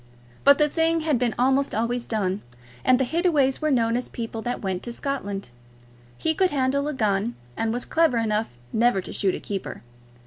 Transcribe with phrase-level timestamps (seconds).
[0.43, 2.41] But the thing had been almost always done,
[2.83, 5.51] and the Hittaways were known as people that went to Scotland.
[6.17, 9.83] He could handle a gun, and was clever enough never to shoot a keeper.